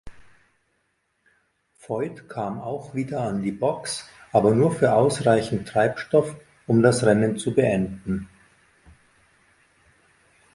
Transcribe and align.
Foyt 1.77 2.27
kam 2.27 2.59
auch 2.59 2.95
wieder 2.95 3.19
an 3.21 3.43
die 3.43 3.51
Box, 3.51 4.09
aber 4.31 4.55
nur 4.55 4.71
für 4.71 4.95
ausreichend 4.95 5.67
Treibstoff, 5.67 6.35
um 6.65 6.81
das 6.81 7.03
Rennen 7.03 7.37
zu 7.37 7.53
beenden. 7.53 8.27